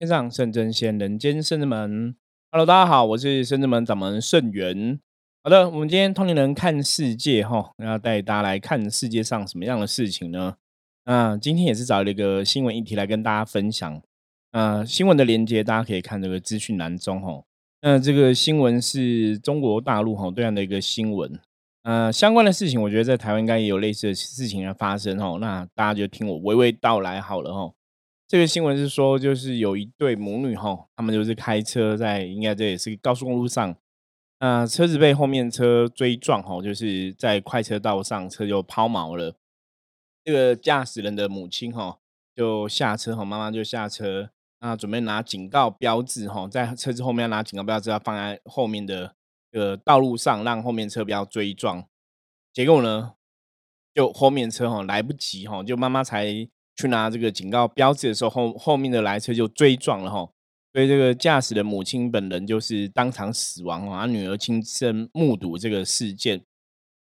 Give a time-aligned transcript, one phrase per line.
[0.00, 2.16] 天上圣真仙，人间圣之门。
[2.50, 4.98] Hello，大家好，我是圣之门掌门圣元。
[5.44, 10.56] 好的，我们今天通灵人看世界哈，要带大家来看世界上什么样的事情呢？
[11.04, 14.00] 那今天也是找了一个新闻议题来跟大家分享。
[14.52, 17.42] 呃，新闻的连接大家可以看这个资讯栏中哈。
[17.82, 21.38] 那这个新闻是中国大陆哈对岸的一个新闻。
[21.82, 25.36] 呃，相关的事情，我觉得在台湾应该也有类似的事情要发生哦。
[25.38, 27.74] 那大家就听我娓娓道来好了哈。
[28.30, 33.74] 这个新闻是说，就是有一对母女哈，他们就是开车在，应该这也是高速公路上，
[34.38, 39.34] 那车子被后面车追撞哈，就是在快车道上，车就抛锚了。
[40.22, 41.98] 这个驾驶人的母亲哈
[42.36, 49.16] 就下车哈，妈妈就下车，那准备拿警告标志哈，在车子后面拿警告标志要放在后面的
[49.50, 51.84] 个道路上，让后面车不要追撞。
[52.52, 53.14] 结果呢，
[53.92, 56.48] 就后面车哈来不及哈，就妈妈才。
[56.80, 60.30] 去拿这个警告标志的时候，后后面的来车就追撞了哈，
[60.72, 66.42] 所以这个驾驶的母亲本人就是当场死亡啊，女儿亲身目睹这个事件。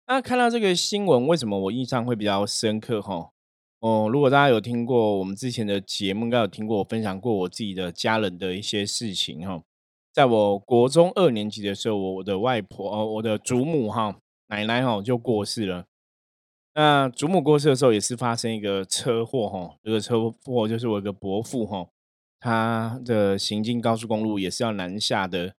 [0.07, 3.31] 那看到这个新闻，为什么我印象会比较深刻哈？
[3.79, 9.61] 哦，如果大家有听过我们之前的节目，应该有听过我分享过我自己的家人的一些事情哈。
[10.13, 14.15] 在我国中二年级的时候，我的外婆哦，我的祖母哈
[14.47, 15.85] 奶奶哈就过世了。
[16.77, 19.77] 那祖母过世的时候，也是发生一个车祸哈。
[19.81, 21.87] 这个车祸就是我一个伯父哈，
[22.37, 25.55] 他的行经高速公路也是要南下的，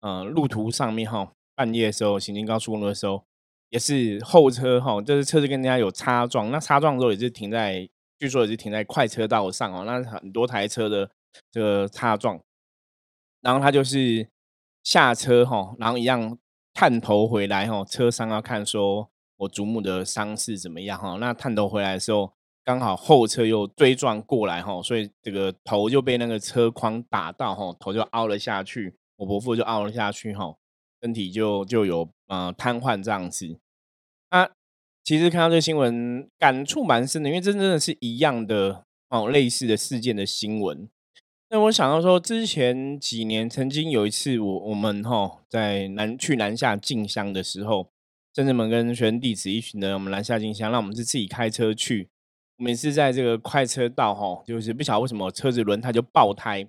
[0.00, 3.24] 呃，路途上面哈，半夜的时候行经高速公路的时候，
[3.70, 6.52] 也是后车哈，就是车子跟人家有擦撞。
[6.52, 7.88] 那擦撞的时候也是停在，
[8.20, 9.82] 据说也是停在快车道上哦。
[9.84, 11.10] 那很多台车的
[11.50, 12.40] 这个擦撞，
[13.40, 14.28] 然后他就是
[14.84, 16.38] 下车哈，然后一样
[16.72, 19.10] 探头回来哈，车上要看说。
[19.40, 21.16] 我祖母的伤势怎么样哈？
[21.18, 22.30] 那探头回来的时候，
[22.62, 30.54] 刚好后车又追撞过来哈，所以这个头就被那个车筐打到哈，头就凹了下去，我伯父就凹了下去哈，
[31.00, 33.58] 身体就就有呃瘫痪这样子。
[34.30, 34.50] 那
[35.02, 40.86] 其实看到这个新闻，感触蛮深的，因为这真的是一样的哦，类似的事件的新闻。
[41.48, 47.88] 那我想到说，之前几年曾经有一次，我我们哈在南去南下进香的时候。
[48.32, 52.08] 圣至门跟学生弟子一群人，我们南下进香，那我们是自己开车去。
[52.58, 56.68] 我们是在这个快车道，哈，就是不晓得为什么车子轮胎就爆胎。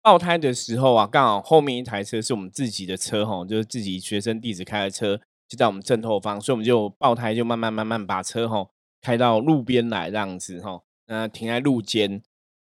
[0.00, 8.70] 爆胎的时候啊，刚好后面一台车是我们自己的车，哈，就是自己学生弟子开的车，就在我们正后方，所以我们就爆胎，就慢慢慢慢把车，哈，
[9.02, 12.22] 开到路边来这样子，哈，那停在路肩。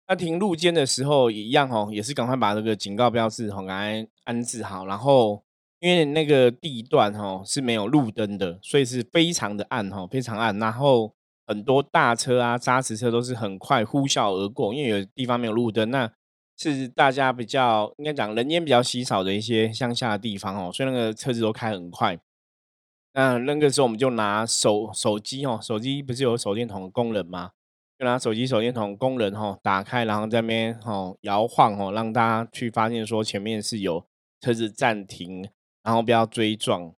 [0.07, 5.43] 那停路肩的时候一样，哈，也是赶快把这个警告标志，哈，赶快安置好，然后。
[5.81, 10.57] 因为那个地段哈是没有路灯的，所以是非常的暗哈，非常暗。
[10.59, 11.15] 然后
[11.47, 16.13] 很多大车啊、砂石车都是很快呼啸而过，因为有地方没有路灯，那
[16.57, 22.19] 是大家比较应该讲人烟比较稀少的一些乡下的地方哦，所以那个车子都开很快。
[23.15, 27.53] 那那个时候我们就拿手手机哦，手机不是有手电筒的功能吗？
[27.99, 34.05] 就拿手机手电筒功能哈打开，然后在那边哦摇晃哦，让大家去发现说前面是有
[34.43, 35.49] 车子暂停。
[35.83, 36.95] 然后不要追撞，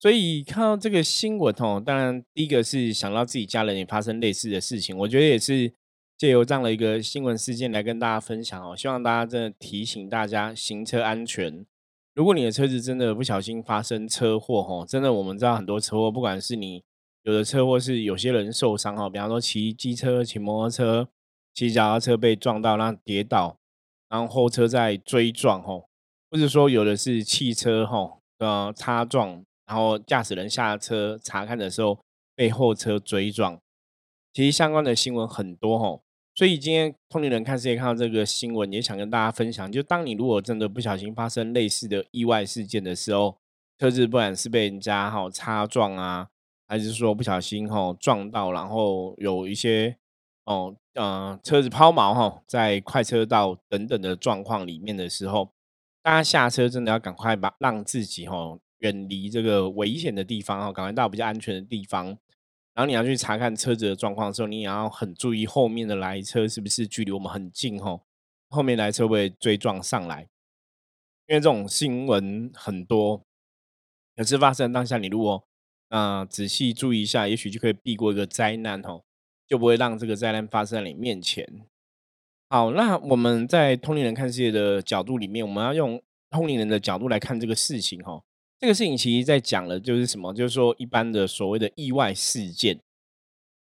[0.00, 5.72] 所以看到这个新闻哦，当然第一个是想到自己家人也发生类似的事情，我觉得也是
[6.16, 11.66] 借由这样的一个新闻事件来跟大家分享哦，希望大家真的提醒大家行车安全。
[12.14, 16.82] 如果你的车子真的不小心发生车祸哦，真的我们知道很多车祸，不管是你
[17.22, 21.08] 有的车祸是有些人受伤哦，比方说骑机车、骑摩托车、
[21.54, 23.58] 骑脚踏车被撞到，然后跌倒，
[24.08, 25.84] 然后后车在追撞哦。
[26.30, 31.98] 或者说有的是汽车哈呃擦撞，然后驾驶人下车查看的时候
[32.36, 33.58] 被后车追撞，
[34.34, 36.00] 其实相关的新闻很多哈，
[36.34, 43.38] 所以今天通灵人看世界看到这个新闻，也想跟大家分享，就当你如果真的不小心发生类似的意外事件的时候，
[43.78, 46.28] 车子不管是被人家哈擦撞啊，
[46.66, 49.96] 还是说不小心哈撞到，然后有一些
[50.44, 55.50] 哦呃车子抛锚哈，在快车道等等的状况里面的时候。
[56.08, 62.06] 大家下车真的要赶快把让自己哈远离这个危险的地方哈，赶快到比较安全的地方。
[62.72, 68.00] 然后你要去查看车子的状况的时候，你也要很注意后面的来车是不是距离我们很近哈，
[68.48, 70.22] 后面来车会不会追撞上来？
[71.26, 73.22] 因为这种新闻很多，
[74.16, 75.44] 可是发生当下，你如果
[75.90, 79.02] 啊仔细注意一下，也许就可以避过一个灾难哦，
[79.46, 81.66] 就不会让这个灾难发生在你面前。
[82.50, 88.22] 好，那我们在通灵人看世界的角度里面，我们要用通灵人的角度来看这个事情哈。
[88.58, 90.32] 这个事情其实在讲的就是什么？
[90.32, 92.80] 就是说一般的所谓的意外事件。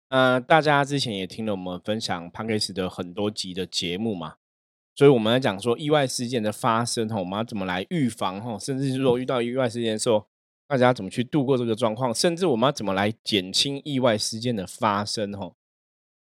[0.09, 4.35] 呃，大家之前也听了我们分享 p a n k a s 的很多集的节目嘛。
[4.95, 10.27] 所以我们来讲说意外事件的发生哈，我们要怎么来预防哈，甚至是说遇到意外事件的时候，
[10.67, 15.53] 大家怎么去度过这个状况，甚至我们要怎么来减轻意外事件的发生哈。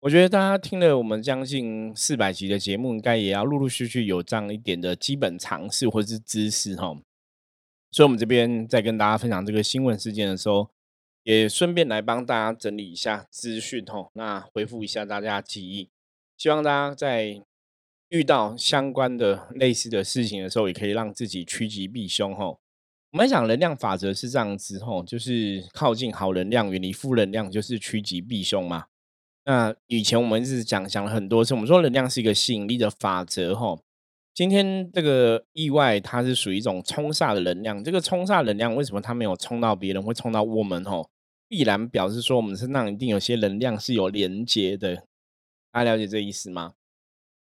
[0.01, 6.97] 我觉得大家听了我们将近四百集的节目，应该也要陆陆续续有这样一点的基本常识或是知识哈。
[7.91, 10.69] 所以，我们这边在跟大家分享这个新闻事件的时候，
[11.23, 15.89] 也顺便来帮大家整理一下资讯哈，那回复一下大家记忆，
[16.37, 17.43] 希望大家在。
[18.09, 22.59] 遇到相关的类似的事情的时候，也可以让自己趋吉避凶吼。
[23.11, 28.87] 我们讲能量法则是这样子吼，就是靠近好能量，远离负能量，就是趋吉避凶嘛。
[29.45, 33.81] 那以前我们是讲讲了很多次，我们说能量是一个吸引力的法则吼。
[34.33, 37.83] 今天这个意外，它是属于一种冲煞的能量。
[37.83, 41.09] 这个冲煞能量为什么它没有冲到别人，会冲到我们吼？
[41.47, 45.03] 必然表示说我们身上一定有些能量是有连接的。
[45.71, 46.73] 大家了解这意思吗？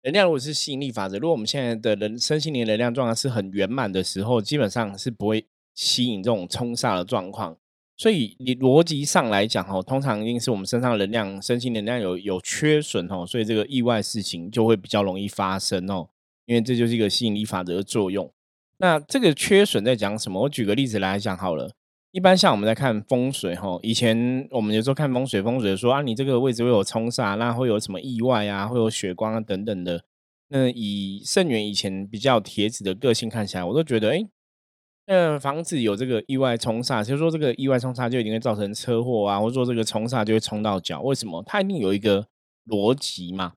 [0.02, 7.56] 能量如果是吸引力法则，如果我们现在的人身心灵能量状态是很圆满的时候，基本上是不会吸引这种冲煞的状况。
[7.96, 16.08] 所以你逻辑上来讲，哦，通常一定是我们身上能量、身心能量有有缺损，哦，所以这个意外事情就会比较容易发生，哦，
[16.46, 18.30] 因为这就是一个吸引力法则的作用。
[18.78, 20.42] 那这个缺损在讲什么？
[20.42, 21.70] 我举个例子来讲好了。
[22.10, 30.04] 一般像我们在看风水哈，以前我们有时候看风水，风水说啊，你这个位置会有冲煞，那会有什么意外啊，会有血光啊等等的。
[30.48, 34.24] 那以盛元以前比较铁子的个性看起来，我都觉得，哎，
[35.06, 41.42] 那房子有这个意外冲煞，就说这个意外冲煞就一定会造成车祸啊，或者说这个冲煞就会冲到脚，为什么？
[41.42, 42.26] 它一定有一个
[42.66, 43.52] 逻辑嘛，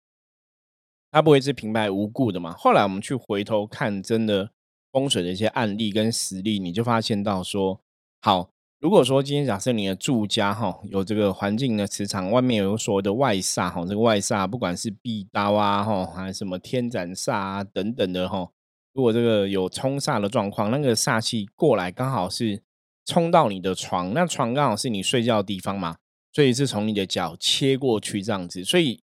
[1.11, 2.53] 它不会是平白无故的嘛。
[2.57, 4.51] 后来我们去回头看真的
[4.91, 7.79] 风水的一些案例跟实例，你就发现到说。
[8.19, 8.49] 好，
[8.79, 18.49] 如果说今天假设你的住家哈有这个环境的磁场，外面有所谓的外煞哈，这个外煞不管是壁刀啊哈，还是什么天斩煞啊等等的哈，
[18.97, 22.63] 如果这个有冲煞的状况，那个煞气过来刚好是
[23.05, 25.97] 冲到你的床，那床刚好是你睡觉的地方嘛，
[26.33, 28.99] 所以是从你的脚切过去这样子，所以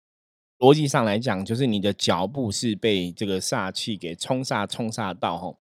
[0.60, 5.58] 逻辑上来讲，就是你的脚步是被这个煞气给冲煞冲煞到吼。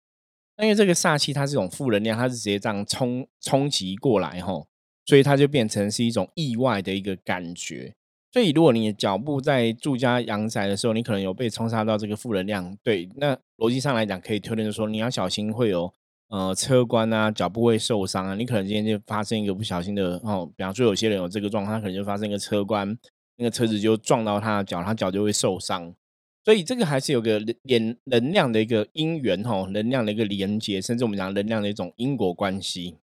[0.59, 4.69] 因为这个煞气它是一种负能量，它是直接这样冲冲击过来吼，
[5.05, 7.97] 所以它就变成是一种意外的一个感觉。
[8.33, 15.93] 所以如果你的脚步在住家阳宅的时候，你可能有被冲杀到这个负能量，对，那逻辑上来讲可以推论说你要小心会有
[16.29, 18.35] 呃车关啊，脚步会受伤啊。
[18.35, 22.97] 你可能今天就发生一个不小心的哦，比方说有些人有这个状况，他可能就发生一个车关，
[23.37, 25.95] 那个车子就撞到他的脚，他脚就会受伤。
[26.43, 32.97] 所以这个还是有个连能量的一个因缘哈，能量的一个连接，甚至我们讲能量的一种因果关系。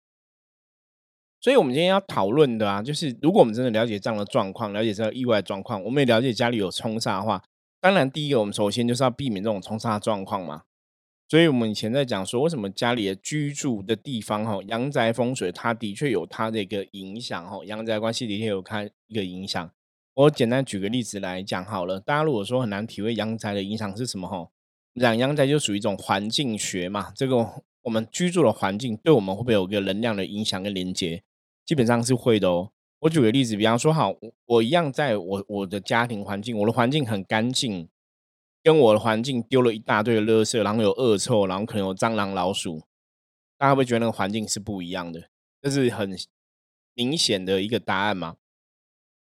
[1.41, 7.43] 所以，我们今天要讨论的啊，就是如果我们真的了解这样的状况，了解这个意外状况，我们也了解家里有冲煞的话，
[7.81, 10.63] 当然第一个，我们首先就是要避免这种冲煞状况嘛。
[11.29, 19.71] 所以我们以前在讲说，为什么家里的居住的地方哈，阳宅风水，它的确有它的一个影响哈，阳宅关系的确有它一个影响。
[20.15, 24.49] 我简单举个例子来讲好了，大家如果说很难体会阳宅的影响是什么哈，
[25.01, 27.45] 讲阳宅就属于一种环境学嘛，这个
[27.87, 31.23] 我们居住的环境对我们会不会有个能量的影响跟连接？
[31.65, 32.73] 基本上是会的哦。
[33.01, 34.13] 我举个例子，比方说好，
[34.47, 37.89] 我一样在我我的家庭环境，我的环境很干净，
[38.63, 42.83] 跟我的环境丢了一大堆的垃圾，然后有恶臭，然后可能有蟑螂、老鼠，
[43.57, 45.29] 大家会觉得那个环境是不一样的，
[45.63, 46.17] 这是很
[46.95, 48.37] 明显的一个答案嘛。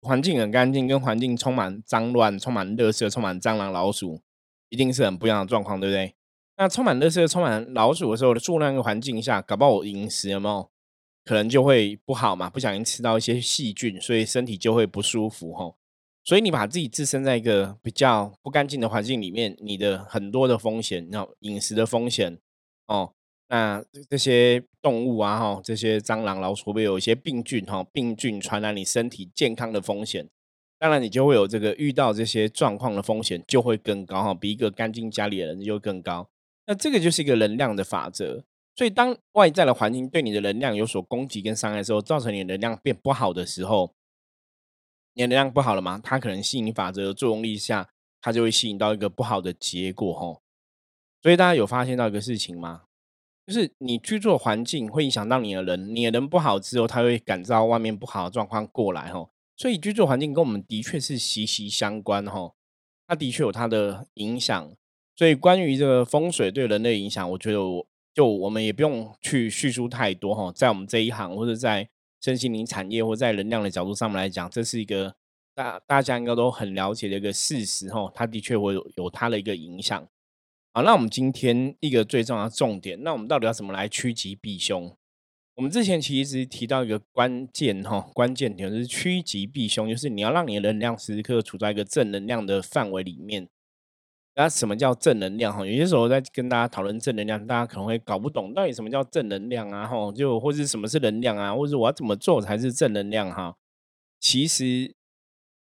[0.00, 4.22] 环境很干净，跟环境充满脏乱、充满垃圾、充满蟑螂、老鼠，
[4.70, 6.14] 一定是很不一样的状况，对不对？
[6.60, 10.68] 那充满垃圾、充满老鼠的时候，住那个环境下，搞不好我饮食有没有
[11.24, 12.50] 可能就会不好嘛？
[12.50, 15.76] 不小心吃到一些细菌，所以身体就会不舒服吼。
[16.24, 22.36] 所以你把自己置身在一个比较不干净的环境里面，你的很多的风险，然后饮食的风险
[22.88, 23.12] 哦。
[23.48, 27.64] 那这些动物啊，哈，这些蟑螂、老鼠会不会有一些病菌？
[27.64, 30.28] 哈，病菌传染你身体健康的风险，
[30.76, 36.28] 当然你就会有这个遇到这些状况的风险就会更高，哈，比一个干净家里的人就更高。
[36.68, 38.44] 那这个就是一个能量的法则。
[38.76, 43.94] 所以当外在的环境对你的能量有所攻击跟伤害的时候，造成你的能量变不好的时候，
[45.14, 45.98] 你的能量不好了吗？
[46.04, 47.88] 它可能吸引法则的作用力下，
[48.20, 50.40] 它就会吸引到一个不好的结果，哈。
[51.22, 52.82] 所以大家有发现到一个事情吗？
[53.46, 59.30] 就是你居住的环境会影响到你的人，你的人不好之后，他会感召外面不好的状况过来哈。
[59.56, 62.52] 所以居住环境跟我们的确是息息相关哈，
[63.08, 64.70] 它的确有它的影响。
[65.18, 67.84] 所以关于这个风水对人的影响，我觉得我
[68.14, 70.52] 就我们也不用去叙述太多哈。
[70.54, 71.88] 在我们这一行或者在
[72.20, 75.16] 身心灵产业或在能量的角度上面来讲，这是一个
[75.56, 78.08] 大大家应该都很了解的一个事实哈。
[78.14, 80.08] 它的确会有有它的一个影响。
[80.72, 84.96] 好，那我们今天一个最重要的重点，那我们到底要怎么来趋吉避凶？
[85.56, 93.48] 我们之前其实提到一个关键哈，关键点就是趋吉避凶，就是你要让你的能量时时刻处在一个正能量的范围里面。
[94.38, 95.66] 那什么叫正能量哈？
[95.66, 99.84] 有些时候在跟大家讨论正能量，大家可能会搞不懂到底什么叫正能量啊？
[99.84, 101.52] 哈，就或是什么是能量啊？
[101.52, 103.56] 或者我要怎么做才是正能量哈？
[104.20, 104.94] 其实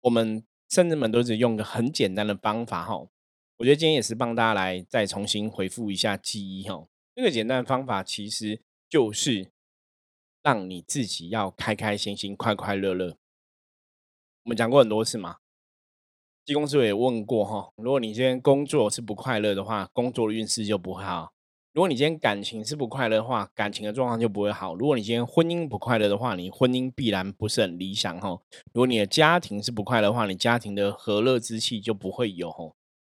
[0.01, 2.95] 我们甚至们都是用个很简单的方法哈。
[3.57, 6.87] 我觉得今天也是帮大家来再重新回复一下记忆哈。
[7.13, 9.51] 这个简单的方法其实就是
[10.41, 13.15] 让你自己要开开心心、快快乐乐。
[14.45, 15.42] 我们讲过很多次嘛。
[16.45, 21.31] 技工师也问过哈，如果你今天工作是不快乐的话，工作的运势就不会好；
[21.71, 28.41] 如果你今天感情是不快乐的话，感情的状况就不会好；如果你今天婚姻不快乐的话，你婚姻必然不是很理想哈；
[28.73, 32.73] 如果你的家庭是不快乐的话，你家庭的和乐之气就不会有哈。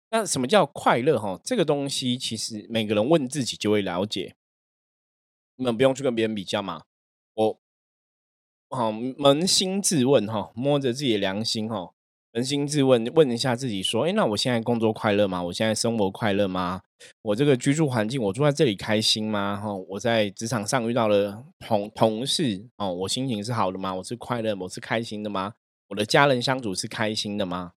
[0.09, 1.39] 那什么叫快乐哈？
[1.43, 4.33] 这个东西其实每个人问自己就会了解，
[5.55, 6.81] 你们不用去跟别人比较嘛。
[7.35, 7.59] 我
[8.71, 11.91] 好扪心自问哈，摸着自己的良心哈。
[12.31, 15.41] 扪心自问，问一下自己说：“哎，那我现在工作快乐吗？
[15.41, 16.79] 我现在生活快乐吗？
[17.23, 19.57] 我这个居住环境，我住在这里开心吗？
[19.57, 23.95] 哈，我在职场上遇到了同同事，哦，我心情是好的吗？
[23.95, 25.53] 我是快乐，我是开心的吗？
[25.87, 27.71] 我的家人相处是开心的吗？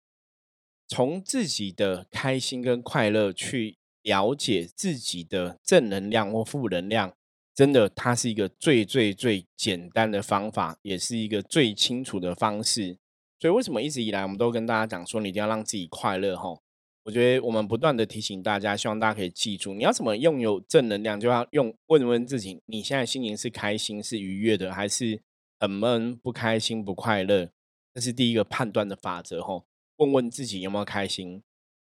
[0.89, 7.13] 从自己的开心跟快乐去了解自己的正能量或负能量，
[7.55, 12.99] 真的，它是一个最最最简单的方法，也是一个最清楚的方式。”
[13.41, 16.61] 所以为什么一直以来我们都跟大家讲说，你一定要让自己快乐哈？
[17.05, 25.23] 我觉得我们不断的提醒大家，希望大家可以记住，你要怎么拥有正能量，就要用问问自己，你现在心情是开心、是愉悦的，还是
[25.59, 27.51] 很闷、不开心、不快乐？
[27.95, 29.65] 这是第一个判断的法则哈。
[29.97, 31.43] 问问自己有没有开心。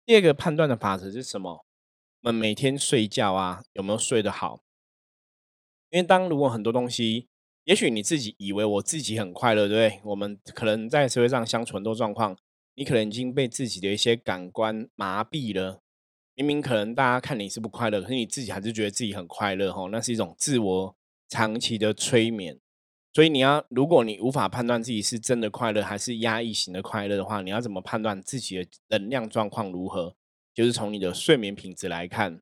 [0.06, 1.66] 第二个判断的法则是什么？
[2.22, 4.62] 我们每天睡觉啊，有没有睡得好？
[5.90, 7.28] 因为当如果很多东西。
[7.64, 10.00] 也许你自己以为我自己很快乐，对不对？
[10.04, 12.36] 我们可能在社会上相处很多状况，
[12.74, 15.80] 你可能已经被自己的一些感官麻痹了。
[16.34, 20.96] 明明可能大家看你是不快乐，可是你自己还是觉得自己很快乐，吼，那是一种自我
[21.28, 22.58] 长期的催眠。
[23.12, 30.16] 所以你要，如果你无法判断自己是真的快乐还是压抑型的快乐的话，你要怎么判断自己的能量状况如何？
[30.54, 32.40] 就是从你的睡眠品质来看。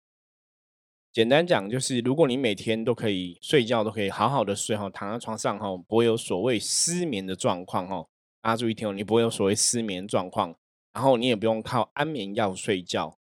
[1.12, 8.06] 简单讲，就是如果你每天都可以睡觉，都可以好好的睡哈，躺在床上哈，不会有所谓失眠的状况哈。
[8.40, 10.54] 大家注意听哦，你不会有所谓失眠状况，
[10.92, 13.18] 然后你也不用靠安眠药睡觉，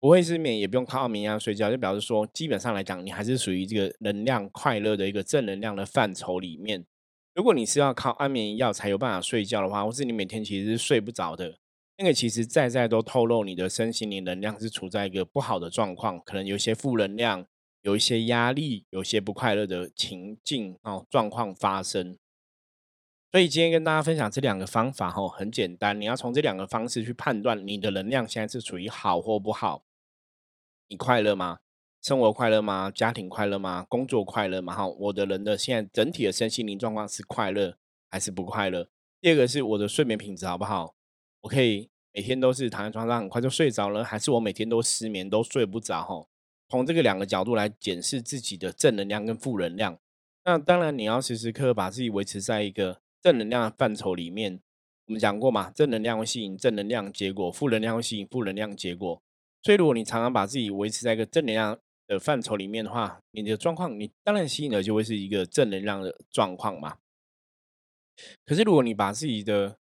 [0.00, 6.86] 不会失眠，也不用靠安眠药睡觉，就表示说，基本上来讲，你还是属于这个能量快乐的一个正能量的范畴里面。
[7.34, 11.58] 如果你是要靠安眠药才有办法睡觉的话，或是你每天其实是睡不着的。
[11.98, 17.46] 那个其实在在都透露你的身心灵能量是处在一个不好的状况，可能有些负能量，
[17.80, 22.18] 有一些压力，有些不快乐的情境哦状况发生。
[23.32, 29.84] 所以今天跟大家分享这两个方法哦，很简单，你要从这两个方式去判断你的能量现在是处于好或不好。
[30.88, 31.58] 你快乐吗？
[32.02, 32.90] 生活快乐吗？
[32.94, 33.86] 家庭快乐吗？
[33.88, 34.74] 工作快乐吗？
[34.74, 37.76] 哈，我的人的现在整体的身心灵状况是快乐
[38.10, 38.88] 还是不快乐？
[39.20, 40.95] 第二个是我的睡眠品质好不好？
[41.46, 46.02] 我可以每天都是躺在床上很快就睡着了，还是我每天都失眠都睡不着？
[46.02, 46.26] 哈，
[46.68, 49.96] 从这个两个角度来检视自己的正能量跟负能量。
[50.44, 54.60] 那当然你要时时刻刻把自己维持在一个正能量的范畴里面。
[55.06, 59.22] 我们讲过嘛，正能量会吸引正能量结果，负能量会吸引负能量结果。
[59.62, 66.96] 所以如果你常常把自己维持在一个正能量的范畴里面的话，你的状况你当然吸引的就会是一个正能量的状况嘛。
[68.44, 69.78] 可是如果你把自己的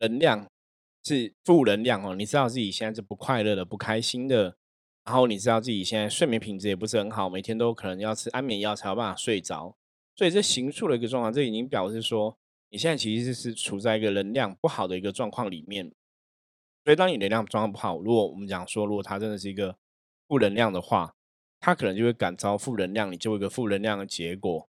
[0.00, 0.48] 能量
[1.06, 4.56] 是负能量哦，你知道自己现在是不快乐的、不开心的，
[5.04, 9.76] 然后你知道自己现在睡眠品质也不是很好，每天都可能要吃安眠药才有办法睡着，
[10.16, 12.36] 所以这行数的一个状况，这已经表示说
[12.70, 15.92] 你现在其实是处在一个能量不好的一个状况里面。
[16.84, 19.76] 所以当你能量状况不好，如果我们讲说，如果它真的是一个
[20.26, 21.14] 负能量的话，
[21.60, 24.68] 它可能就会感召负能量，你就会一个负能量的结果。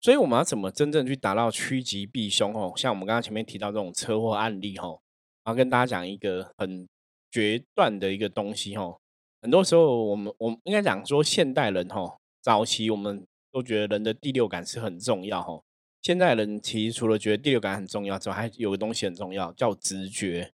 [0.00, 2.72] 所以我们要怎么真正去达到趋吉避凶哦？
[2.76, 5.00] 像我们刚刚前面提到这种车祸案例哦。
[5.44, 6.88] 然后跟大家讲一个很
[7.30, 8.96] 决断的一个东西哈，
[9.42, 15.62] 很多时候我们我们应该讲说现代人哈，早期我们都觉得人的第六感是很重要哈，
[16.00, 20.52] 现代人其实除了觉得第六感很重要之外，还有个东西很重要叫直觉。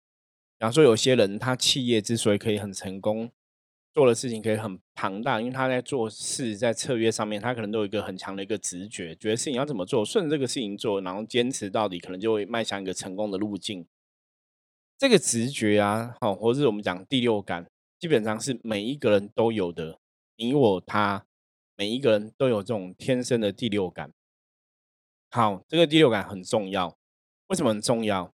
[0.57, 3.29] 比方说有些人他企业之所以可以很成功，
[3.93, 13.85] 做的事情可以很庞大，因为他在做事在策略上面，他可能都有一个很强的一个直觉，觉得事情要怎么做，顺着这个事情做，然后坚持到底，可能就会迈向一个成功的路径。
[14.97, 17.65] 这个直觉啊，好，或是我们讲第六感，
[17.99, 19.99] 基本上是每一个人都有的，
[20.37, 21.25] 你我他，
[21.75, 24.11] 每一个人都有这种天生的第六感。
[25.31, 26.97] 好，这个第六感很重要，
[27.47, 28.33] 为什么很重要？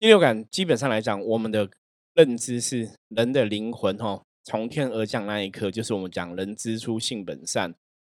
[0.00, 1.70] 第六感基本上来讲，我们的
[2.14, 7.70] 认知是人的灵魂，哈，从天而降那一刻，就是我们讲人之初性本善。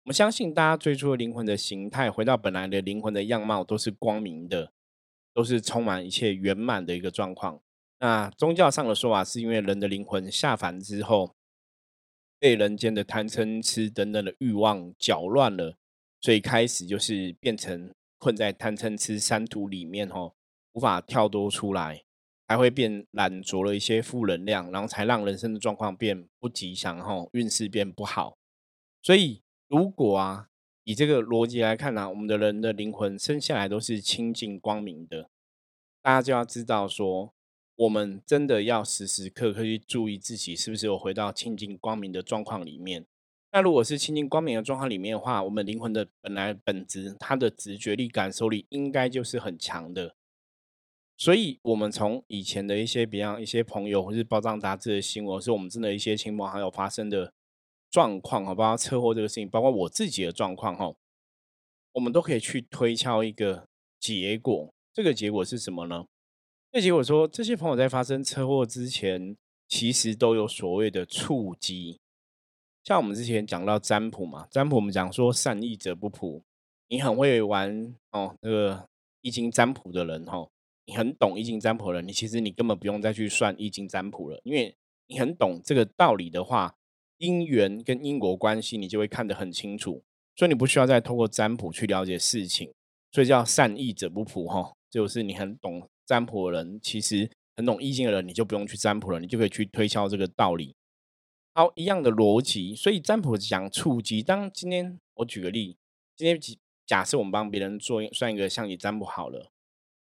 [0.05, 4.73] 我们相信大家最初的灵魂的形态，回到本来的灵魂的样貌，都是光明的，
[5.35, 7.61] 都是充满一切圆满的一个状况。
[8.05, 11.35] 那宗教上的说法，是因为人的灵魂下凡之后，
[12.39, 15.79] 被人间的贪嗔痴等等的欲望搅乱了，
[16.21, 20.35] 所以开始就是变成困在贪嗔痴三途里面，吼，
[20.75, 22.05] 无法跳脱出来，
[22.47, 28.37] 还会变染着了一些负能量，然后才让人生的状况变不吉祥，吼，运势变不好。
[29.01, 30.51] 所以，如果啊，
[30.83, 35.31] 以这个逻辑来看呢，我们的人的灵魂生下来都是清净光明的，
[36.03, 37.34] 大家就要知道说。
[37.77, 43.07] 我们真的要时时刻刻去注意自己是不是有回到清净光明的状况里面。
[43.53, 50.17] 那如果是清净光明的状况里面的话，我们灵魂的本来本质，它的直觉力、感受力应该就是很强的。
[51.17, 57.33] 所以，我们从以前的一些，比方一些朋友或是报章杂志的新闻，或是我们真的一些亲朋好友发生的
[57.89, 60.93] 状况，哈，包括车祸这个事情，包括我自己的状况，哈，
[61.93, 63.69] 我们都可以去推敲一个
[64.01, 64.75] 结果。
[64.93, 66.07] 这个结果是什么呢？
[66.77, 69.37] 那结果说，这些朋友在发生车祸之前，
[69.69, 72.01] 其实都有所谓的触机。
[72.83, 76.43] 像我们之前讲到占卜嘛，占卜我们讲说善意者不卜。
[76.89, 78.89] 你很会玩哦，那个
[79.21, 80.51] 易经占卜的人哦，
[80.87, 84.77] 你很懂易经占卜的人，你其实你根本不用再去算易经占卜了，因为
[85.07, 86.75] 你很懂这个道理的话，
[87.19, 90.03] 因缘跟因果关系你就会看得很清楚，
[90.35, 92.75] 所以你不需要再透过占卜去了解事情。
[93.13, 95.89] 所以叫善意者不卜哈，就是你很懂。
[96.07, 100.75] 占卜的人其实很懂易经的人，你就不用去占卜了，你就可以去推敲这个道理。
[101.55, 104.23] 好，一样的逻辑，所以占卜讲触及。
[104.23, 105.77] 当今天我举个例，
[106.17, 106.39] 今天
[106.85, 109.53] 假设我们帮别人做算一个象棋占卜好了，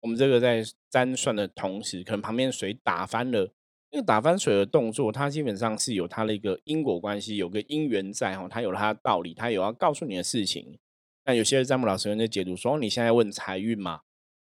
[0.00, 3.52] 我们这个在占算的同时，可能旁边水打翻了，
[3.90, 10.78] 那个打翻水的动作，它基本上是有它的一个因果关系，有个因缘在哈，它有它的道理，它有要告诉你的事情。
[11.26, 14.00] 那有些占卜老师在解读说，你现在问财运嘛？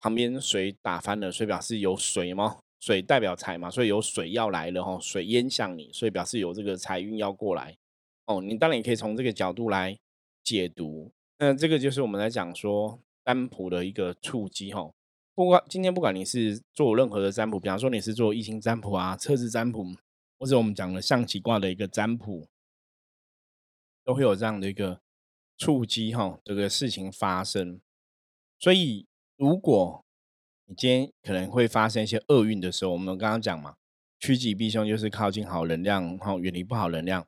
[0.00, 2.58] 旁边水打翻了，所以表示有水吗？
[2.80, 7.76] 水代表财嘛，所以有水要来了哈，水淹向你，所以表示有这个财运要过来
[8.24, 8.40] 哦。
[8.40, 9.98] 你当然也可以从这个角度来
[10.42, 11.12] 解读。
[11.36, 14.90] 那这个就是我们来讲说占卜的一个触机哈。
[15.34, 19.84] 不管今天不管你是做任何的占卜，比方说你是做易经占卜啊、测字占卜，
[20.38, 22.48] 或者我们讲的象棋卦的一个占卜，
[24.02, 25.02] 都会有这样的一个
[25.58, 27.78] 触机哈，这个事情发生，
[28.58, 29.06] 所以。
[29.40, 30.04] 如果
[30.66, 33.74] 你今天可能会发生一些厄运的时候，我们刚刚讲嘛，
[34.18, 37.26] 趋吉避凶就是靠近好能量，然后远离不好能量。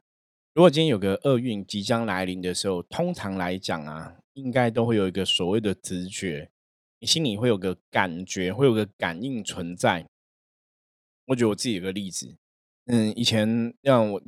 [0.53, 6.51] 如果今天有个厄运即将来临的时候，通常来讲啊，应该都会有一个所谓的直觉，
[6.99, 10.07] 你心里会有个感觉，会有个感应存在。
[11.29, 12.37] 我觉得我自己有个例子，
[12.89, 14.23] 嗯，以前让我。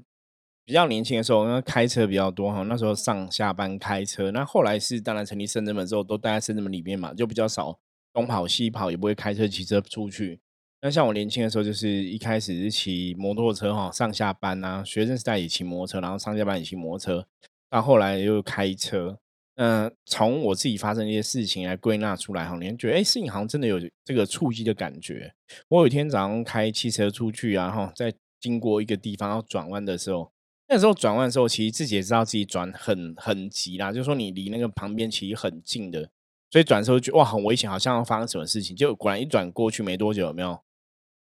[0.67, 4.31] 比较年轻的时候，因为开车比较多哈，那时候上下班开车。
[4.31, 7.79] 那后来是当然成立深圳门之后，都待在深圳门里面嘛，就比较少
[8.15, 10.41] 东跑西跑，也不会开车骑车出去。
[10.81, 17.27] 那像我年轻的时候，就是一开始是骑摩托车哈，上下班啊，学生时代也骑摩托车，然后上下班也骑摩托车。
[17.69, 19.19] 到后来又开车，
[19.57, 25.35] 嗯，从我自己发生一些事情来归纳出来哈，你觉得哎，事情好像真的有这个触及的感觉。
[25.69, 30.34] 我有一天早上开汽车出去啊，哈，在经过一个地方要转弯的时候。
[30.67, 36.09] 那时候转弯的时候，其实自己也知道自己转很很急啦，就是说你离那个旁边其实很近的，
[36.51, 38.75] 所以转的时候就哇很危险，好像要发生什么事情。
[38.75, 40.59] 就果然一转过去没多久，有没有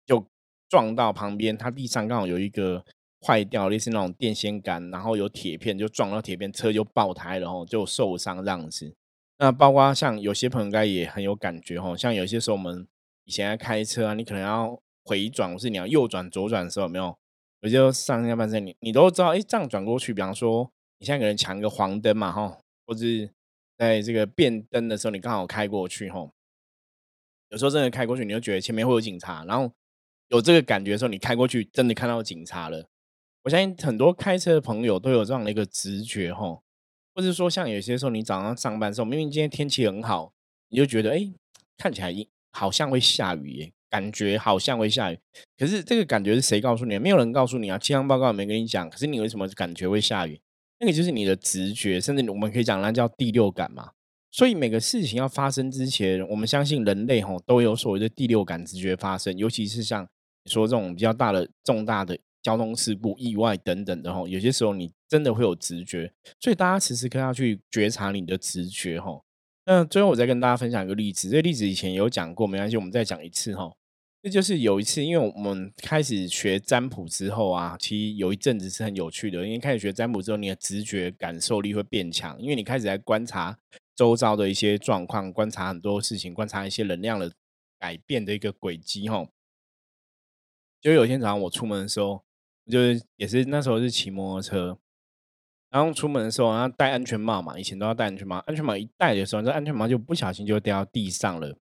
[0.07, 0.25] 就
[0.69, 1.59] 撞到旁边？
[1.59, 2.85] 它地上刚好有一个
[3.27, 8.95] 坏掉，类似那种电线杆，然后有铁片，就撞到铁片，车就爆胎，然后就受伤这样子。
[9.39, 12.87] 那包括像有些朋友应该也很有感觉哈，像有些时候我们
[13.25, 17.19] 以前在开车啊，你可能要回转，或是你要右转、左转的时候，有没有？
[17.65, 23.07] 我就上下半身，你你都知道，哎，这样转过去，比方说你现在可能抢一个黄灯嘛，哈，或者
[23.79, 26.31] 在这个变灯的时候，你刚好开过去，哈，
[27.49, 29.73] 有时候真的开过去，你就觉得前面会有警察，然后
[30.29, 32.87] 有这个感觉的时候，你开过去真的看到警察了。
[33.45, 36.61] 我相信很多开车的朋友都有这样的一个直觉，哈，
[37.15, 40.35] 或者说像有些时候你早上上班的时候，明明今天天气很好，
[40.69, 41.33] 你就觉得哎，
[41.79, 42.15] 看起来
[42.53, 43.73] 好像会下雨耶。
[43.95, 45.19] 感觉好像会下雨，
[45.57, 46.99] 可是这个感觉是谁告诉你？
[46.99, 48.91] 没有人告诉你啊，气象报告也没跟你讲。
[48.91, 50.41] 可是你为什么感觉会下雨？
[50.81, 53.93] 那个就是你的直觉，甚至我们可以讲那叫第六感嘛。
[54.33, 59.39] 所以每个事情要发生之前，我们相信人类吼都有所谓的第六感直觉发生。
[59.39, 60.03] 尤其是像
[60.43, 69.23] 你说这种比较大的重大的交通事故、意外等等的吼，有些时候你真的会有直觉，所以大家时时刻要去觉察你的直觉吼。
[69.67, 73.73] 那最后我再跟大家分享一个例子，这个例子以前有讲过，没关系，我们再讲一次哈。
[74.25, 83.59] 这就是有一次，因为我们开始学占卜之后啊，其实有一阵子是很有趣的，因为开始学占卜之后，你的直觉感受力会变强，因为你开始在观察
[83.95, 87.31] 周遭的一些状况，观察很多事情，观察一些能量的
[87.79, 89.29] 改变的一个轨迹吼。
[90.81, 92.25] 就有一天早上我出门的时候，
[92.71, 94.79] 就是也是那时候是骑摩托车。
[95.69, 98.39] 然后出门的时候，然后戴安全帽嘛，以前都要戴安全帽。
[98.47, 101.59] 安全帽一戴的时候，这安全帽就不小心就掉到地上了。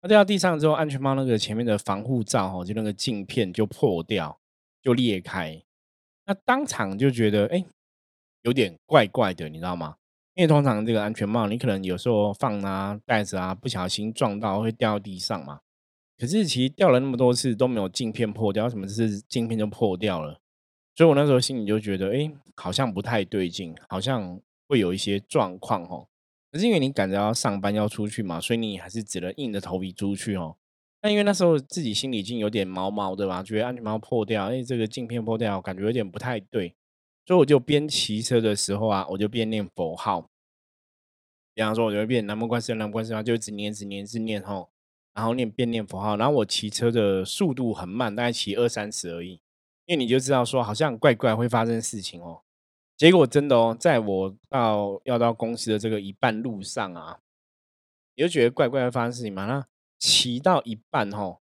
[0.00, 4.38] 那掉到地上之后，安全帽那个前面的防护罩哈，就那个镜片就破掉，
[4.80, 5.62] 就裂开。
[6.26, 7.64] 那当场就觉得哎，
[8.42, 9.96] 有点怪怪的，你知道吗？
[10.34, 15.60] 因为通常这个安全帽，你可能有时候放啊、袋子啊，不小心撞到会掉到地上嘛。
[16.16, 20.38] 可是其实掉了那么多次都没有镜片破掉，什么是镜片就破掉了？
[20.94, 26.06] 所以我那时候心里就觉得，哎，好像不太对劲，好像会有一些状况哦。
[26.50, 30.56] 可是因为你赶着要上班要出去嘛，所以你还是只能硬着头皮出去哦。
[31.02, 36.74] 那因为那时候自己心里已经有点毛毛的吧，觉得安全帽破掉，哎，这个镜片破掉，感觉有点不太对。
[37.26, 40.28] 所以我就边骑车的时候啊，我就边念佛号。
[41.54, 44.70] 比方说，我就会变南无观世音，南无观世音，就一直念，一直念，一直念吼，
[45.12, 49.40] 然后念边念佛号，然后我骑车的速度很慢，大概骑二三十而已。
[49.84, 52.42] 因为你就知道说好像怪怪会发生事情哦，
[52.98, 57.20] 结果真的哦，在我到要到公司的这个一半路上啊，
[58.16, 59.46] 你就觉得怪怪的发生事情嘛？
[59.46, 59.64] 那
[60.00, 61.40] 骑到一半吼，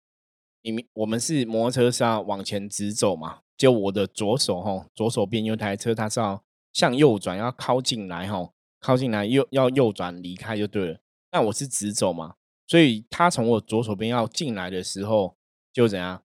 [0.62, 3.40] 你我们是摩托车是要往前直走嘛？
[3.54, 10.98] 就我的左手吼，左手边有台车，它是要向右转，要靠进来吼，靠进来右要右转离开就对了。
[11.30, 12.36] 那我是直走嘛，
[12.66, 15.36] 所以他从我左手边要进来的时候
[15.70, 16.22] 就怎样？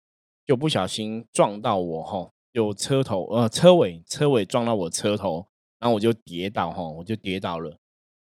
[0.45, 5.47] 就不小心撞到我哈，有车头呃车尾车尾撞到我车头，
[5.79, 7.77] 然后我就跌倒哈，我就跌倒了。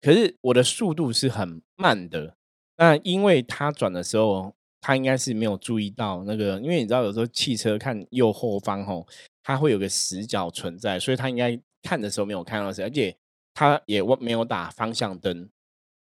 [0.01, 2.37] 可是我的速度是很慢的，
[2.77, 9.05] 那因为他转的时候，他应该是没有注意到那个，因为你知道有时候汽车看右后方哈，
[9.43, 13.17] 它会有个死角存在，所以他应该看的时候没有看到谁，而且
[13.55, 15.49] 他也没有打方向灯，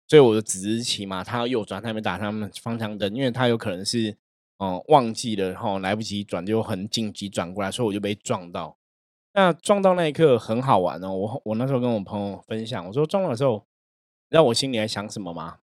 [0.07, 4.15] 所以我就只是骑嘛，他要右转，他没打他们方向灯，因为他有可能是。
[4.57, 8.77] 哦，忘记了哈，来不及转，就很紧急转过来，所以我就被撞到。
[9.33, 13.57] 那撞到那一刻很好玩哦，我我那时候跟我朋友分享，我说撞到的时候，
[14.29, 15.59] 你知道我心里在想什么吗？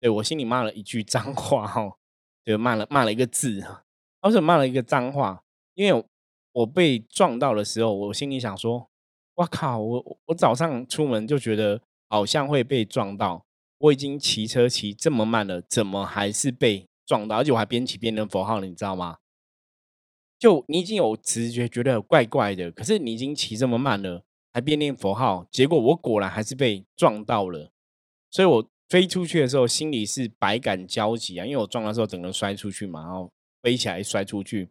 [0.00, 1.96] 对我心里骂了一句脏话哈，
[2.44, 3.84] 就骂了骂了一个字哈，
[4.20, 6.04] 而且骂了一个脏话，因为
[6.50, 8.90] 我被撞到的时候，我心里想说，
[9.36, 13.44] 我靠，我我早上出门就觉得好像会被撞到，
[13.78, 16.87] 我已经骑车骑这么慢了，怎么还是被？
[17.08, 19.16] 撞到，而且我还边骑边念佛号了，你知道吗？
[20.38, 27.72] 就你已经有直觉，觉得怪怪的，可是你已经骑这么慢了，还边念佛号，结果我果然还是被撞到了。
[28.30, 34.68] 所以我飞出去的时候，心里是百感交集啊，因为我撞的时候整个摔出去嘛，然后飞起来摔出去。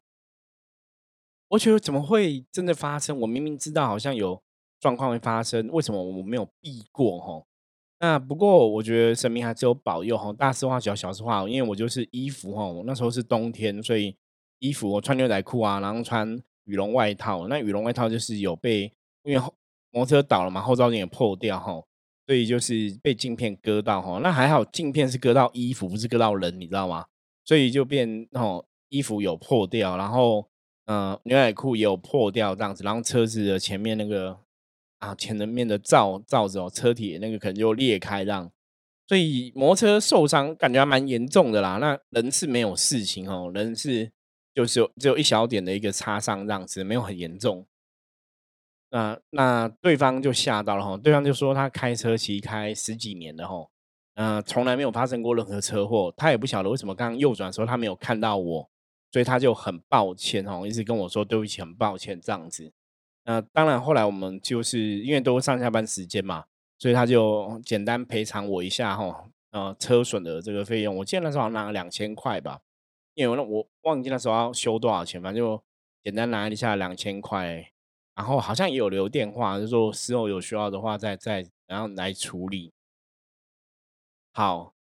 [1.49, 3.19] 我觉得怎么会真的发生？
[3.21, 4.41] 我明明知道好像有
[4.79, 7.19] 状况会发生，为什么我没有避过？
[7.19, 7.47] 吼？
[7.99, 14.15] 那不过我觉得神明还是有保佑哈，大事化小，小事化因为我就是衣服哈，我那时候是冬天，所以
[14.59, 17.47] 衣服我穿牛仔裤啊，然后穿羽绒外套。
[17.47, 19.41] 那羽绒外套就是有被因为
[19.89, 21.81] 摩托车倒了嘛，后照镜也破掉哈，
[22.27, 24.19] 所以就是被镜片割到哈。
[24.21, 27.05] 那还好镜片是割到衣服，不是割到人，你知道吗？
[27.43, 30.47] 所以就变哦，衣服有破掉，然后
[30.85, 34.37] 嗯，牛仔裤也有破掉这样子，然后车子的前面那个。
[34.99, 38.51] 啊，前人面的罩罩子哦，车体那个可能就裂开，这样，
[39.07, 41.77] 所以摩托车受伤感觉还蛮严重的啦。
[41.77, 44.11] 那人是没有事情哦，人是
[44.53, 47.65] 就是有只有一小点的一个擦伤这样子，没有很严重。
[48.89, 53.67] 那那对方就吓到了哈，对方就说他开车骑开十几年了哈，
[54.15, 58.69] 嗯，从来没有发生过任何车祸，他也不晓得为什么刚刚右转的时候他没有看到我，
[59.11, 62.71] 所以他就很抱歉哦，一直跟我说对不起，很抱歉这样子。
[63.29, 66.45] 那当然，后来我们就是因为都上下班时间嘛，
[66.79, 72.61] 所以他就简单赔偿我一下哈，呃，车损的这个费用，我记得那时候拿了两千块吧，
[73.15, 75.61] 因为那我忘记那时候要修多少钱，反正就
[76.05, 77.69] 简单拿一下两千块，
[78.15, 82.71] 然后好像也有留电话，就说事后有需要的话再再然后来处理。
[84.31, 84.73] 好，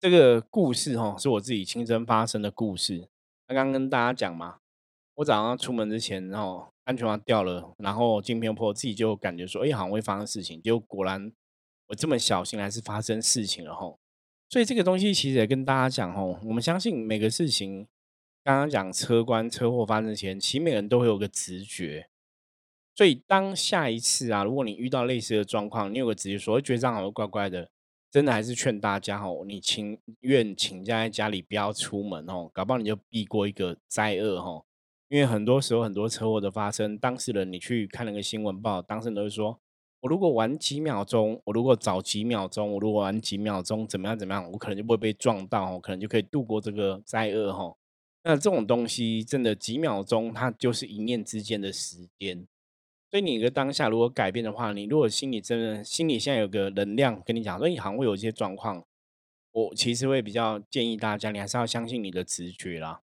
[0.00, 3.10] 这个故事哈是我自己亲身发生的故事，
[3.46, 4.60] 刚刚跟大家讲嘛，
[5.16, 6.72] 我早上出门之前，然后。
[6.88, 10.58] 安全帽掉了，然后镜片破，自己就感觉说，哎，好像会发生事情。
[10.62, 11.30] 结果果然，
[11.88, 14.00] 我这么小心，还是发生事情了吼。
[14.48, 17.86] 所以这个东西其实也跟大家讲吼，我们相信每个事情
[18.42, 22.08] 刚刚讲车关车祸发生前，其实每个人都会有个直觉。
[22.94, 27.68] 所以当下一次啊，如果你遇到类似的状况，你有个直觉说觉得这样好像怪怪的，
[28.10, 34.64] 真的还是劝大家哦，你情愿请假在家里不要出门哦，搞不好你就避过一个灾厄哈。
[35.08, 39.58] 因为很多时候很多车祸的发生，当事人你去看那个新闻报，当事人都会说。
[40.00, 47.74] 我如果晚几秒钟，我如果早几秒钟，我如果晚几秒钟，怎么样怎么样，我可能就不会被撞到，我可能就可以度过这个灾厄哈。
[48.22, 52.46] 那这种东西真的几秒钟，它就是一念之间的时间。
[53.10, 58.84] 所以你的当下如果改变的话，你如果心里真的心里现在有个能量跟你讲，说你好像会有一些状况，
[59.50, 63.00] 我其实会比较建议大家，你还是要相信你的直觉啦。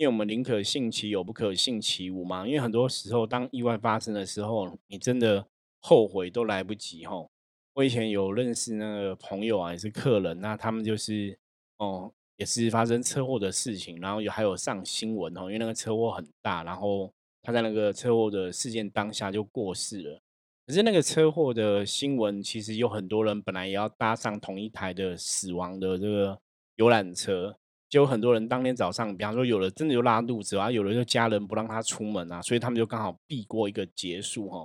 [0.00, 2.46] 因为我们宁可信其有，不可信其无嘛。
[2.46, 5.46] 因为很多时候，当意外发生的时候，你真的。
[5.82, 7.30] 后悔都来不及吼！
[7.72, 11.38] 我以前有认识那个朋友啊，也是客人，那他们就是
[11.78, 17.10] 哦，也是发生车祸的事情，然后有还有上新闻哦，因为那个车祸很大，然后
[17.40, 20.20] 他在那个车祸的事件当下就过世了。
[20.66, 26.38] 可是那个车祸的新闻，其实有很多人本来也要搭上同一台的死亡的这个
[26.76, 27.56] 游览车，
[27.90, 34.58] 就有很多人当天早上，比方说有的真的就拉肚子啊，有的就家人不让他出门啊，所以他们就刚好避过一个结束哈。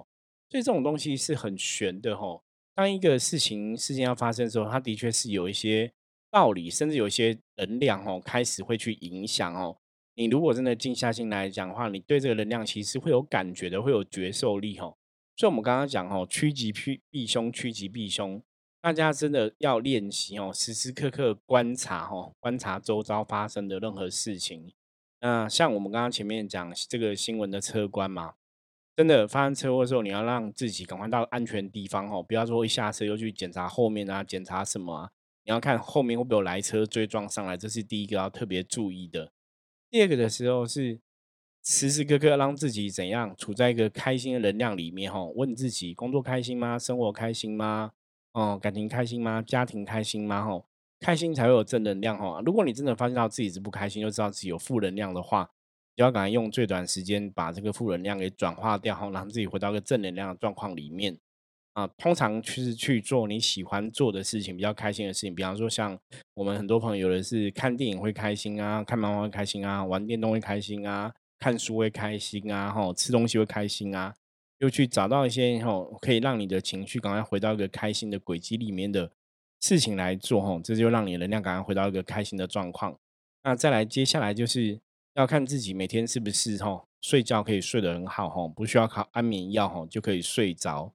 [0.47, 2.43] 所以这种东西是很玄的吼。
[2.75, 5.91] 当一个事情事件要发生的时候，它的确是有一些
[6.29, 9.75] 道理，甚至有一些能量哦，开始会去影响哦。
[10.13, 14.97] 你如果真的静下心来讲的话，你对这个能量其实会有感觉的，会有觉受力吼。
[15.35, 18.41] 所以我们刚刚讲哦，趋吉避避凶，趋吉避凶，
[18.85, 24.71] 大家真的要练习哦，时时刻刻观察哦，观察周遭发生的任何事情。
[25.21, 28.35] 那像我们刚刚前面讲这个新闻的车关嘛。
[28.95, 35.09] 真的发生车祸的时候，你要让自己赶快到安全地方哦，不要说一下车又去检查后面啊，检查什么啊？
[35.45, 39.31] 你要看后面会不会有来车追撞上来，这是第一个要特别注意的。
[39.89, 40.99] 第二个的时候是
[41.63, 46.77] 时时刻刻让自己怎样处在一个开心的能量里面哈，问自己工作开心吗？
[46.77, 47.93] 生活开心吗？
[48.35, 49.41] 哦，感情开心吗？
[49.41, 50.43] 家庭开心吗？
[50.43, 50.61] 哈，
[50.99, 52.41] 开心才会有正能量哈。
[52.45, 55.49] 如果你真的发现到自己是不开心，就知道自己有负能量的话。
[55.95, 61.17] 就要赶快用最短时间把这个负能量给转化掉，后让自己回到一个正能量的状况里面
[61.71, 61.87] 啊。
[61.97, 65.33] 通常就是去做你喜欢做的事情，比较开心的事情。
[65.33, 65.97] 比方说，像
[66.33, 74.13] 我们很多朋友，有的是看电影会开心啊，看漫画会开心啊，玩电动会开心啊，看书会开心啊，吼，吃东西会开心啊，
[74.65, 79.11] 又去找到一些吼可以让你的情绪赶快回到一个开心的轨迹里面的
[79.61, 82.99] 事情来做，吼，这就让你能量赶快回到一个开心的状况。
[83.43, 84.81] 那再来，接下来就是。
[85.15, 90.93] 要看自己每天是不是哈睡觉可以睡得很好哈，不需要靠安眠药哈就可以睡着。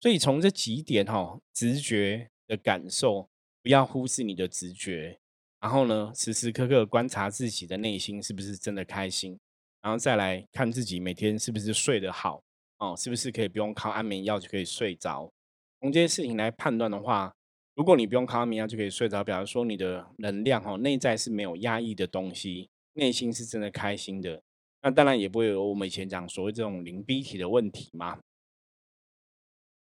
[0.00, 3.28] 所以从这几点哈，直觉的感受
[3.62, 5.20] 不要忽视你的直觉，
[5.60, 9.38] 然后呢，时时刻刻观察自己的内心是不是真的开心，
[9.80, 12.42] 然后再来看自己每天是不是睡得好
[12.80, 15.30] 哦，是不是可以不用靠安眠药就可以睡着。
[15.80, 17.34] 从这些事情来判断的话，
[17.74, 22.68] 如果你不用靠安眠药就可以睡着，表示说你的能量哈内在是没有压抑的东西。
[22.94, 24.42] 内心是真的开心的，
[24.82, 28.18] 那当然也不会有我们以前讲所谓这种零 B 体的问题嘛。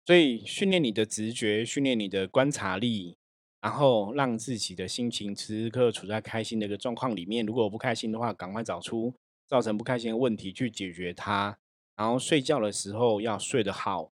[0.06, 3.16] 所以训练你的直觉，训练你的观察力，
[3.62, 7.46] 然后让自己的心情时时刻处在开心的一个状况里面。
[7.46, 9.14] 如果不开心的话，赶快找出
[9.48, 11.58] 造成不开心的问题去解决它。
[12.00, 14.10] 然后睡觉的时候要睡得好，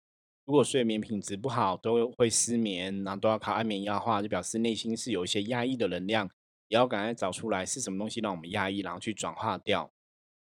[0.46, 6.28] 如果睡眠品质不好，都会失眠，然后都要靠安眠药的话，就表示内心是有一些压抑的能量。
[6.68, 9.92] 也要赶快找出来是什么东西让我们压抑，然后去转化掉，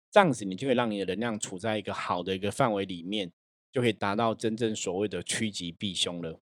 [0.10, 3.32] 这样子你就会让你的能量处在一个好的一个范围里面，
[3.72, 6.40] 就可以达到真正所谓的趋吉避凶了。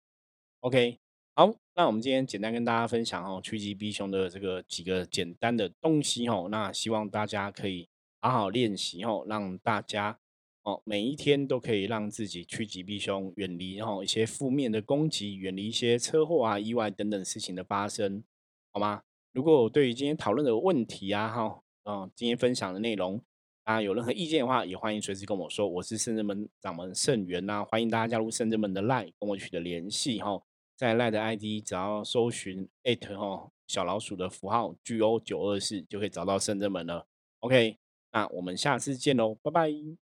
[0.60, 1.00] OK，
[1.36, 7.88] 好，那我们今天简单跟大家分享哦，趋吉避凶的这个几个简单的东西哦，那希望大家可以
[8.20, 10.20] 好好练习哦，让大家
[10.64, 18.24] 哦每一天都可以让自己趋吉避凶，远离哦一些负面的攻击，远离一些车祸啊、意外等等事情的发生，
[18.72, 19.02] 好吗？
[19.34, 23.20] 如果对于今天讨论的问题啊，哈，嗯，今天分享的内容，
[23.64, 25.68] 啊，有任何意见的话，也欢迎随时跟我说。
[25.68, 30.42] 我是圣人门掌门圣元呐，欢迎大家加入圣人门的 Line，跟我取得联系哈。
[30.76, 37.08] 在 Line 的 ID 只要搜寻 at 哈小老鼠的符号 G O 九二四，就可以找到圣人门了。
[37.40, 37.78] OK，
[38.12, 40.11] 那我们下次见喽，拜拜。